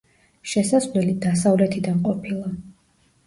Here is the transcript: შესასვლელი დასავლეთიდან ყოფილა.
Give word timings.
შესასვლელი 0.51 1.13
დასავლეთიდან 1.25 1.99
ყოფილა. 2.07 2.51